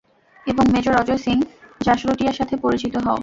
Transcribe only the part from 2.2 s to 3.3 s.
সাথে পরিচিত হও।